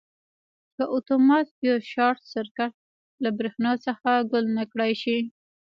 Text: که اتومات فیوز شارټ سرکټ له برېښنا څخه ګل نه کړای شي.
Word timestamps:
که 0.75 0.83
اتومات 0.95 1.47
فیوز 1.57 1.83
شارټ 1.93 2.19
سرکټ 2.33 2.73
له 3.23 3.29
برېښنا 3.37 3.71
څخه 3.85 4.09
ګل 4.31 4.45
نه 4.57 4.63
کړای 4.71 4.93
شي. 5.01 5.17